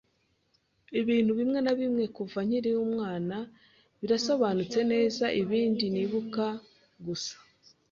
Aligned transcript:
Ibintu 1.01 1.31
bimwe 1.39 1.59
na 1.65 1.73
bimwe 1.79 2.05
kuva 2.15 2.37
nkiri 2.47 2.71
umwana 2.85 3.37
birasobanutse 3.99 4.79
neza, 4.91 5.25
ibindi 5.41 5.85
nibuka 5.93 6.45
gusa. 7.05 7.35